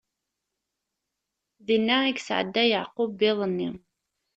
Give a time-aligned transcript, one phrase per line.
[1.65, 3.69] Dinna i yesɛedda Yeɛqub iḍ-nni.